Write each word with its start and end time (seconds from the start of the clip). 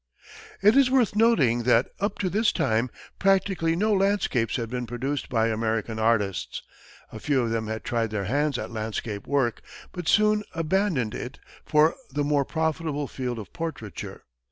It 0.63 0.75
is 0.75 0.89
worth 0.89 1.15
noting 1.15 1.61
that, 1.61 1.89
up 1.99 2.17
to 2.21 2.29
this 2.31 2.51
time, 2.51 2.89
practically 3.19 3.75
no 3.75 3.93
landscapes 3.93 4.55
had 4.55 4.67
been 4.67 4.87
produced 4.87 5.29
by 5.29 5.45
American 5.49 5.99
artists. 5.99 6.63
A 7.11 7.19
few 7.19 7.43
of 7.43 7.51
them 7.51 7.67
had 7.67 7.83
tried 7.83 8.09
their 8.09 8.23
hands 8.25 8.57
at 8.57 8.71
landscape 8.71 9.27
work, 9.27 9.61
but 9.91 10.07
soon 10.07 10.41
abandoned 10.55 11.13
it 11.13 11.37
for 11.67 11.93
the 12.09 12.23
more 12.23 12.45
profitable 12.45 13.07
field 13.07 13.37
of 13.37 13.53
portraiture. 13.53 14.23